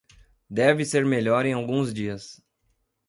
Deve 0.49 0.83
ser 0.83 1.05
melhor 1.05 1.45
em 1.45 1.53
alguns 1.53 1.93
dias. 1.93 2.41